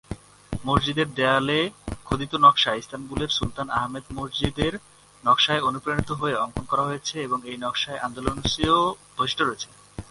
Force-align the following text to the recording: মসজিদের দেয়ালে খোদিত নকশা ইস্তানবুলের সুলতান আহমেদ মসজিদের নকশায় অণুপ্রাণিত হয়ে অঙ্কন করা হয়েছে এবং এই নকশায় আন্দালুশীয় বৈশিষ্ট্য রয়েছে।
মসজিদের 0.65 1.07
দেয়ালে 1.13 1.59
খোদিত 2.05 2.33
নকশা 2.35 2.71
ইস্তানবুলের 2.75 3.31
সুলতান 3.37 3.67
আহমেদ 3.69 4.05
মসজিদের 4.13 4.73
নকশায় 5.23 5.61
অণুপ্রাণিত 5.61 6.09
হয়ে 6.11 6.35
অঙ্কন 6.35 6.65
করা 6.65 6.83
হয়েছে 6.83 7.15
এবং 7.21 7.39
এই 7.45 7.57
নকশায় 7.57 7.99
আন্দালুশীয় 7.99 8.75
বৈশিষ্ট্য 9.17 9.43
রয়েছে। 9.43 9.67